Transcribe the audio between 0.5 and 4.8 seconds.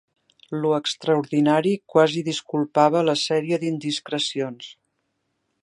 Lo extraordinari, quasi disculpava la sèrie d'indiscrecions.